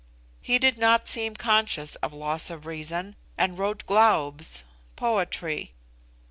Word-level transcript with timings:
He 0.41 0.57
did 0.57 0.79
not 0.79 1.07
seem 1.07 1.35
conscious 1.35 1.95
of 1.97 2.11
loss 2.11 2.49
of 2.49 2.65
reason, 2.65 3.15
and 3.37 3.55
wrote 3.59 3.85
glaubs 3.85 4.63
(poetry). 4.95 5.73